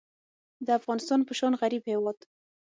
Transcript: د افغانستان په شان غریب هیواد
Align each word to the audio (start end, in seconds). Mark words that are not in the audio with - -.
د 0.65 0.67
افغانستان 0.79 1.19
په 1.27 1.33
شان 1.39 1.53
غریب 1.61 1.83
هیواد 1.91 2.17